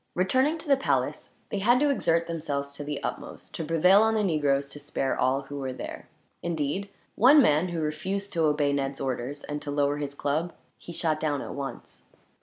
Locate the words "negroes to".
4.23-4.79